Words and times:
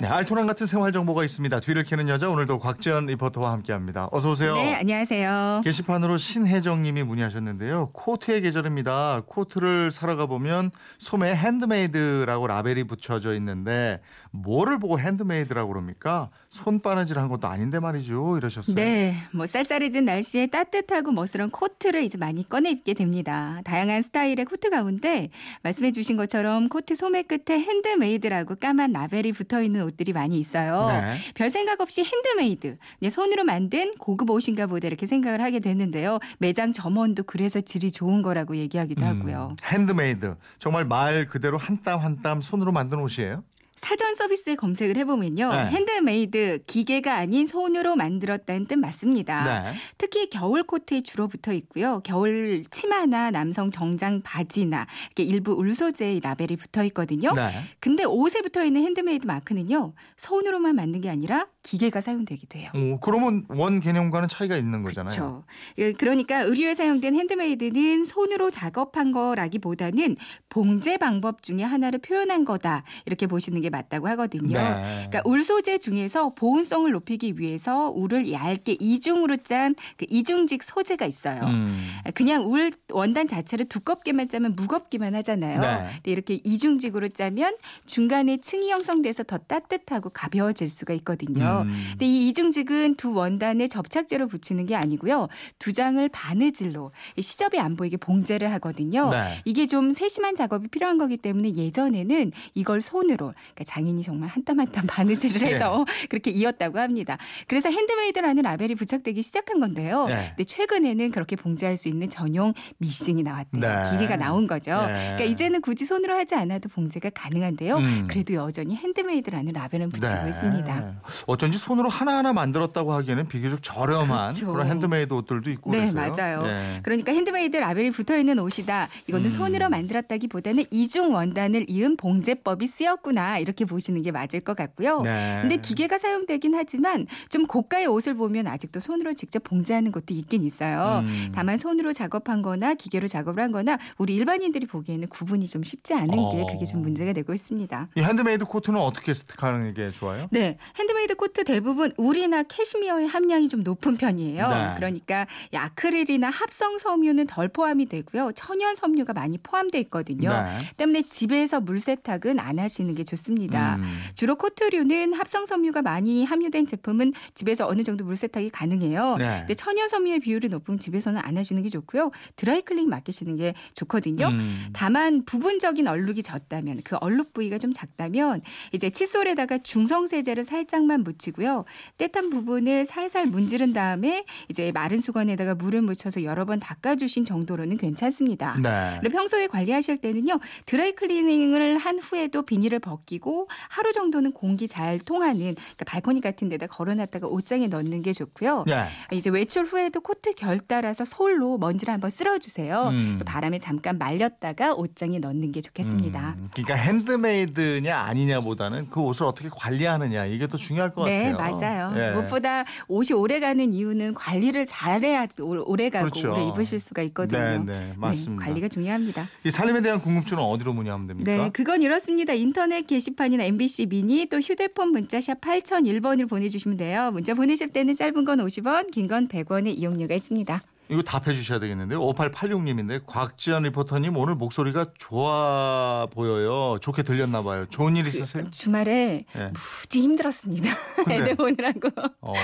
네, 0.00 0.06
알토란 0.06 0.46
같은 0.46 0.64
생활 0.68 0.92
정보가 0.92 1.24
있습니다. 1.24 1.58
뒤를 1.58 1.82
캐는 1.82 2.08
여자 2.08 2.30
오늘도 2.30 2.60
곽지연 2.60 3.06
리포터와 3.06 3.50
함께합니다. 3.50 4.08
어서 4.12 4.30
오세요. 4.30 4.54
네, 4.54 4.76
안녕하세요. 4.76 5.62
게시판으로 5.64 6.16
신혜정님이 6.16 7.02
문의하셨는데요. 7.02 7.90
코트의 7.92 8.42
계절입니다. 8.42 9.22
코트를 9.26 9.90
사러 9.90 10.14
가 10.14 10.26
보면 10.26 10.70
소매 10.98 11.34
handmade라고 11.34 12.46
라벨이 12.46 12.84
붙여져 12.84 13.34
있는데 13.34 14.00
뭐를 14.30 14.78
보고 14.78 15.00
handmade라고 15.00 15.72
그럽니까? 15.72 16.30
손바느질한 16.50 17.26
것도 17.28 17.48
아닌데 17.48 17.80
말이죠. 17.80 18.36
이러셨어요. 18.38 18.76
네, 18.76 19.16
뭐 19.32 19.48
쌀쌀해진 19.48 20.04
날씨에 20.04 20.46
따뜻하고 20.46 21.10
멋스러운 21.10 21.50
코트를 21.50 22.04
이제 22.04 22.16
많이 22.16 22.48
꺼내 22.48 22.70
입게 22.70 22.94
됩니다. 22.94 23.60
다양한 23.64 24.02
스타일의 24.02 24.44
코트 24.44 24.70
가운데 24.70 25.30
말씀해주신 25.64 26.16
것처럼 26.16 26.68
코트 26.68 26.94
소매 26.94 27.24
끝에 27.24 27.58
handmade라고 27.58 28.54
까만 28.54 28.92
라벨이 28.92 29.32
붙어 29.32 29.60
있는 29.60 29.87
옷들이 29.88 30.12
많이 30.12 30.38
있어요. 30.38 30.86
네. 30.88 31.16
별 31.34 31.50
생각 31.50 31.80
없이 31.80 32.04
핸드메이드, 32.04 32.76
네, 33.00 33.10
손으로 33.10 33.44
만든 33.44 33.94
고급 33.98 34.30
옷인가 34.30 34.66
보다 34.66 34.86
이렇게 34.86 35.06
생각을 35.06 35.40
하게 35.42 35.58
되는데요. 35.60 36.18
매장 36.38 36.72
점원도 36.72 37.24
그래서 37.24 37.60
질이 37.60 37.90
좋은 37.90 38.22
거라고 38.22 38.56
얘기하기도 38.56 39.04
하고요. 39.04 39.48
음, 39.50 39.56
핸드메이드. 39.72 40.36
정말 40.58 40.84
말 40.84 41.26
그대로 41.26 41.58
한 41.58 41.78
땀 41.82 42.00
한 42.00 42.22
땀 42.22 42.40
손으로 42.40 42.72
만든 42.72 42.98
옷이에요? 43.00 43.42
사전 43.78 44.14
서비스에 44.14 44.56
검색을 44.56 44.96
해보면요. 44.96 45.50
네. 45.50 45.66
핸드메이드, 45.66 46.64
기계가 46.66 47.14
아닌 47.14 47.46
손으로 47.46 47.96
만들었다는 47.96 48.66
뜻 48.66 48.76
맞습니다. 48.76 49.44
네. 49.44 49.72
특히 49.96 50.28
겨울 50.28 50.64
코트에 50.64 51.00
주로 51.02 51.28
붙어 51.28 51.52
있고요. 51.52 52.00
겨울 52.04 52.64
치마나 52.70 53.30
남성 53.30 53.70
정장 53.70 54.20
바지나 54.22 54.86
이렇게 55.06 55.22
일부 55.22 55.52
울 55.52 55.74
소재의 55.74 56.20
라벨이 56.20 56.56
붙어 56.56 56.84
있거든요. 56.84 57.32
네. 57.32 57.50
근데 57.80 58.04
옷에 58.04 58.42
붙어 58.42 58.64
있는 58.64 58.82
핸드메이드 58.82 59.26
마크는요. 59.26 59.94
손으로만 60.16 60.76
만든 60.76 61.00
게 61.00 61.08
아니라 61.08 61.46
기계가 61.62 62.00
사용되기도 62.00 62.58
해요. 62.58 62.70
어, 62.74 62.98
그러면 63.00 63.44
원 63.48 63.80
개념과는 63.80 64.28
차이가 64.28 64.56
있는 64.56 64.82
거잖아요. 64.82 65.08
그렇죠. 65.08 65.44
예, 65.78 65.92
그러니까 65.92 66.40
의류에 66.40 66.74
사용된 66.74 67.14
handmade는 67.14 68.04
손으로 68.04 68.50
작업한 68.50 69.12
거라기보다는 69.12 70.16
봉제 70.48 70.96
방법 70.96 71.42
중에 71.42 71.62
하나를 71.62 72.00
표현한 72.00 72.44
거다 72.44 72.84
이렇게 73.06 73.26
보시는 73.26 73.60
게 73.60 73.67
맞다고 73.70 74.08
하거든요. 74.08 74.58
네. 74.58 75.06
그러니까 75.08 75.22
울 75.24 75.44
소재 75.44 75.78
중에서 75.78 76.34
보온성을 76.34 76.90
높이기 76.90 77.38
위해서 77.38 77.90
울을 77.90 78.32
얇게 78.32 78.76
이중으로 78.80 79.38
짠 79.38 79.74
그 79.96 80.06
이중직 80.08 80.62
소재가 80.62 81.06
있어요. 81.06 81.42
음. 81.44 81.80
그냥 82.14 82.46
울 82.46 82.72
원단 82.90 83.28
자체를 83.28 83.66
두껍게만 83.66 84.28
짜면 84.28 84.54
무겁기만 84.56 85.14
하잖아요. 85.16 85.60
네. 85.60 85.88
근데 85.94 86.10
이렇게 86.10 86.40
이중직으로 86.44 87.08
짜면 87.08 87.54
중간에 87.86 88.38
층이 88.38 88.70
형성돼서 88.70 89.22
더 89.24 89.38
따뜻하고 89.38 90.10
가벼워질 90.10 90.68
수가 90.68 90.94
있거든요. 90.94 91.62
음. 91.66 91.86
근데 91.90 92.06
이 92.06 92.28
이중직은 92.28 92.96
두 92.96 93.14
원단을 93.14 93.68
접착제로 93.68 94.28
붙이는 94.28 94.66
게 94.66 94.74
아니고요. 94.74 95.28
두 95.58 95.72
장을 95.72 96.06
바느질로 96.08 96.92
시접이 97.18 97.58
안 97.58 97.76
보이게 97.76 97.96
봉제를 97.96 98.50
하거든요. 98.52 99.10
네. 99.10 99.40
이게 99.44 99.66
좀 99.66 99.92
세심한 99.92 100.36
작업이 100.36 100.68
필요한 100.68 100.98
거기 100.98 101.16
때문에 101.16 101.54
예전에는 101.54 102.32
이걸 102.54 102.80
손으로 102.80 103.34
그러니까 103.58 103.64
장인이 103.64 104.02
정말 104.02 104.28
한 104.28 104.44
땀 104.44 104.58
한 104.60 104.70
땀 104.70 104.86
바느질을 104.86 105.40
네. 105.40 105.54
해서 105.54 105.84
그렇게 106.08 106.30
이었다고 106.30 106.78
합니다. 106.78 107.18
그래서 107.48 107.68
handmade라는 107.70 108.42
라벨이 108.42 108.74
부착되기 108.76 109.20
시작한 109.22 109.58
건데요. 109.60 110.06
네. 110.06 110.28
근데 110.30 110.44
최근에는 110.44 111.10
그렇게 111.10 111.34
봉제할 111.36 111.76
수 111.76 111.88
있는 111.88 112.08
전용 112.08 112.54
미싱이 112.78 113.22
나왔대요. 113.22 113.60
네. 113.60 113.90
기계가 113.90 114.16
나온 114.16 114.46
거죠. 114.46 114.70
네. 114.86 115.14
그러니까 115.16 115.24
이제는 115.24 115.60
굳이 115.60 115.84
손으로 115.84 116.14
하지 116.14 116.34
않아도 116.36 116.68
봉제가 116.68 117.10
가능한데요. 117.10 117.76
음. 117.78 118.06
그래도 118.08 118.34
여전히 118.34 118.76
handmade라는 118.76 119.52
라벨은 119.52 119.88
붙이고 119.88 120.22
네. 120.22 120.28
있습니다. 120.30 121.00
어쩐지 121.26 121.58
손으로 121.58 121.88
하나하나 121.88 122.32
만들었다고 122.32 122.92
하기에는 122.92 123.28
비교적 123.28 123.62
저렴한 123.62 124.32
그렇죠. 124.34 124.52
그런 124.52 124.68
핸드메이드 124.68 125.12
옷들도 125.12 125.50
있고 125.50 125.70
네, 125.72 125.78
그래서요. 125.90 126.12
맞아요. 126.12 126.42
네. 126.42 126.80
그러니까 126.82 127.12
핸드메이드 127.12 127.56
라벨이 127.56 127.90
붙어 127.90 128.16
있는 128.16 128.38
옷이다. 128.38 128.88
이거는 129.08 129.26
음. 129.26 129.30
손으로 129.30 129.68
만들었다기보다는 129.68 130.64
이중 130.70 131.12
원단을 131.14 131.66
이은 131.68 131.96
봉제법이 131.96 132.66
쓰였구나 132.66 133.38
이렇게 133.48 133.64
보시는 133.64 134.02
게 134.02 134.12
맞을 134.12 134.40
것 134.40 134.54
같고요. 134.54 135.00
네. 135.00 135.38
근데 135.40 135.56
기계가 135.56 135.96
사용되긴 135.96 136.54
하지만 136.54 137.06
좀 137.30 137.46
고가의 137.46 137.86
옷을 137.86 138.14
보면 138.14 138.46
아직도 138.46 138.78
손으로 138.78 139.14
직접 139.14 139.42
봉제하는 139.42 139.90
것도 139.90 140.12
있긴 140.12 140.44
있어요. 140.44 141.02
음. 141.06 141.32
다만 141.34 141.56
손으로 141.56 141.94
작업한 141.94 142.42
거나 142.42 142.74
기계로 142.74 143.08
작업을 143.08 143.42
한 143.42 143.50
거나 143.50 143.78
우리 143.96 144.14
일반인들이 144.16 144.66
보기에는 144.66 145.08
구분이 145.08 145.46
좀 145.46 145.64
쉽지 145.64 145.94
않은 145.94 146.10
게 146.30 146.42
어. 146.42 146.46
그게 146.46 146.66
좀 146.66 146.82
문제가 146.82 147.14
되고 147.14 147.32
있습니다. 147.32 147.88
이 147.96 148.00
핸드메이드 148.00 148.44
코트는 148.44 148.78
어떻게 148.78 149.14
세탁하는 149.14 149.72
게 149.72 149.90
좋아요? 149.90 150.28
네, 150.30 150.58
핸드메이드 150.78 151.14
코트 151.14 151.44
대부분 151.44 151.92
울이나 151.96 152.42
캐시미어의 152.42 153.08
함량이 153.08 153.48
좀 153.48 153.62
높은 153.62 153.96
편이에요. 153.96 154.48
네. 154.48 154.74
그러니까 154.76 155.26
이 155.52 155.56
아크릴이나 155.56 156.28
합성 156.28 156.76
섬유는 156.78 157.26
덜 157.26 157.48
포함이 157.48 157.86
되고요. 157.86 158.32
천연 158.34 158.74
섬유가 158.74 159.14
많이 159.14 159.38
포함돼 159.38 159.80
있거든요. 159.80 160.30
네. 160.30 160.58
때문에 160.76 161.02
집에서 161.08 161.60
물 161.60 161.80
세탁은 161.80 162.38
안 162.38 162.58
하시는 162.58 162.94
게 162.94 163.04
좋습니다. 163.04 163.37
음. 163.76 163.84
주로 164.14 164.36
코트류는 164.36 165.14
합성 165.14 165.46
섬유가 165.46 165.82
많이 165.82 166.24
함유된 166.24 166.66
제품은 166.66 167.12
집에서 167.34 167.66
어느 167.66 167.82
정도 167.82 168.04
물 168.04 168.16
세탁이 168.16 168.50
가능해요. 168.50 169.16
네. 169.18 169.38
근데 169.40 169.54
천연 169.54 169.88
섬유의 169.88 170.20
비율이 170.20 170.48
높으면 170.48 170.78
집에서는 170.78 171.20
안 171.22 171.36
하시는 171.36 171.62
게 171.62 171.68
좋고요. 171.68 172.10
드라이클리닝 172.36 172.88
맡기시는 172.88 173.36
게 173.36 173.54
좋거든요. 173.74 174.28
음. 174.28 174.66
다만 174.72 175.24
부분적인 175.24 175.86
얼룩이 175.86 176.22
졌다면 176.22 176.82
그 176.84 176.96
얼룩 177.00 177.32
부위가 177.32 177.58
좀 177.58 177.72
작다면 177.72 178.42
이제 178.72 178.90
칫솔에다가 178.90 179.58
중성 179.58 180.06
세제를 180.06 180.44
살짝만 180.44 181.04
묻히고요. 181.04 181.64
때탄 181.96 182.30
부분을 182.30 182.84
살살 182.84 183.26
문지른 183.26 183.72
다음에 183.72 184.24
이제 184.48 184.72
마른 184.72 184.98
수건에다가 184.98 185.54
물을 185.54 185.82
묻혀서 185.82 186.24
여러 186.24 186.44
번 186.44 186.60
닦아주신 186.60 187.24
정도로는 187.24 187.76
괜찮습니다. 187.76 188.56
네. 188.62 188.98
그리고 189.00 189.16
평소에 189.16 189.46
관리하실 189.46 189.98
때는요 189.98 190.38
드라이 190.66 190.92
클리닝을 190.92 191.78
한 191.78 191.98
후에도 191.98 192.42
비닐을 192.42 192.78
벗기고 192.78 193.27
하루 193.68 193.92
정도는 193.92 194.32
공기 194.32 194.66
잘 194.68 194.98
통하는 194.98 195.38
그러니까 195.54 195.84
발코니 195.86 196.20
같은 196.20 196.48
데다 196.48 196.66
걸어놨다가 196.66 197.26
옷장에 197.28 197.68
넣는 197.68 198.02
게 198.02 198.12
좋고요. 198.12 198.64
네. 198.66 198.84
이제 199.12 199.30
외출 199.30 199.64
후에도 199.64 200.00
코트 200.00 200.32
결 200.34 200.58
따라서 200.66 201.04
솔로 201.04 201.58
먼지를 201.58 201.92
한번 201.94 202.10
쓸어주세요. 202.10 202.88
음. 202.88 203.20
바람에 203.24 203.58
잠깐 203.58 203.98
말렸다가 203.98 204.74
옷장에 204.74 205.18
넣는 205.18 205.52
게 205.52 205.60
좋겠습니다. 205.60 206.36
음, 206.38 206.48
그러니까 206.54 206.74
핸드메이드냐 206.74 207.96
아니냐보다는 207.96 208.90
그 208.90 209.00
옷을 209.00 209.26
어떻게 209.26 209.48
관리하느냐 209.50 210.26
이게 210.26 210.46
더 210.46 210.56
중요할 210.56 210.94
것 210.94 211.04
네, 211.04 211.32
같아요. 211.32 211.56
맞아요. 211.56 211.94
예. 211.96 212.12
무엇보다 212.12 212.64
옷이 212.88 213.12
오래가는 213.16 213.72
이유는 213.72 214.14
관리를 214.14 214.66
잘해야 214.66 215.26
오- 215.40 215.70
오래가고 215.70 216.08
그렇죠. 216.08 216.32
오래 216.32 216.44
입으실 216.48 216.80
수가 216.80 217.02
있거든요. 217.02 217.38
네, 217.40 217.58
네, 217.58 217.92
맞습니다. 217.96 218.44
관리가 218.44 218.68
중요합니다. 218.68 219.24
이 219.44 219.50
살림에 219.50 219.80
대한 219.82 220.00
궁금증은 220.00 220.42
어디로 220.42 220.72
문의하면 220.72 221.06
됩니까? 221.06 221.30
네, 221.30 221.50
그건 221.50 221.82
이렇습니다. 221.82 222.32
인터넷 222.32 222.86
게시 222.86 223.14
판이나 223.18 223.44
MBC 223.44 223.86
미니 223.86 224.26
또 224.26 224.38
휴대폰 224.38 224.92
문자샵 224.92 225.40
8001번으로 225.40 226.28
보내주시면 226.28 226.76
돼요. 226.78 227.10
문자 227.12 227.34
보내실 227.34 227.68
때는 227.72 227.94
짧은 227.94 228.24
건 228.24 228.38
50원, 228.38 228.90
긴 228.92 229.08
건 229.08 229.26
100원의 229.26 229.76
이용료가 229.76 230.14
있습니다. 230.14 230.62
이거 230.90 231.02
답해 231.02 231.34
주셔야 231.34 231.58
되겠는데요. 231.58 232.00
5886님인데 232.00 233.02
곽지연 233.06 233.64
리포터님 233.64 234.16
오늘 234.16 234.34
목소리가 234.34 234.86
좋아 234.96 236.06
보여요. 236.10 236.78
좋게 236.80 237.02
들렸나 237.02 237.42
봐요. 237.42 237.66
좋은 237.68 237.96
일 237.96 238.06
있으세요? 238.06 238.50
주말에 238.50 239.24
예. 239.36 239.52
무지 239.82 240.00
힘들었습니다. 240.00 240.70
네. 241.06 241.16
애들 241.16 241.34
보느라고. 241.34 241.90
어, 242.20 242.34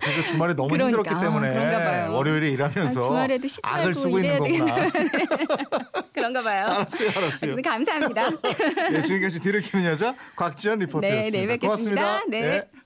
그러니까 0.00 0.26
주말에 0.28 0.54
너무 0.54 0.68
그러니까. 0.68 0.98
힘들었기 0.98 1.24
때문에 1.24 2.04
아. 2.04 2.10
월요일에 2.10 2.50
일하면서 2.50 3.00
아, 3.00 3.08
주말에도 3.08 3.48
쉬지 3.48 3.60
악을 3.64 3.94
쓰고 3.94 4.18
있는 4.18 4.38
거구나. 4.38 4.90
그런가 6.14 6.42
봐요. 6.42 6.66
알았어요, 6.66 7.10
알았어요. 7.16 7.54
네, 7.56 7.62
감사합니다. 7.62 8.30
네, 8.30 9.02
지금까지 9.02 9.40
뒤를 9.40 9.60
키는 9.60 9.84
여자 9.86 10.14
곽지연 10.36 10.78
리포터였습니다. 10.80 11.30
네, 11.30 11.30
내일 11.30 11.48
뵙겠습니다. 11.48 12.00
고맙습니다. 12.00 12.24
네. 12.28 12.83